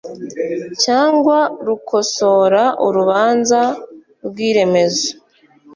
cyangwa 0.83 1.37
rukosora 1.67 2.63
urubanza 2.85 3.61
rw 4.25 4.35
iremezo 4.49 5.07